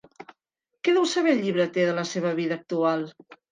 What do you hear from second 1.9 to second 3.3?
de la seva vida actual?